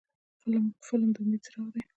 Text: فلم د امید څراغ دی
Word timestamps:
فلم 0.87 1.07
د 1.15 1.17
امید 1.21 1.41
څراغ 1.45 1.67
دی 1.73 1.81